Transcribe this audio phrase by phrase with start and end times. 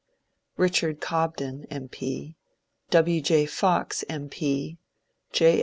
[0.57, 1.87] Richard Cobden M.
[1.87, 2.35] P.,
[2.89, 3.21] W.
[3.21, 3.45] J.
[3.45, 4.29] Fox M.
[4.29, 4.79] P.,
[5.31, 5.59] J.